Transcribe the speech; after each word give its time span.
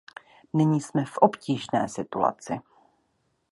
Nyní 0.53 0.81
jsme 0.81 1.05
v 1.05 1.17
obtížné 1.17 1.89
situaci. 1.89 2.59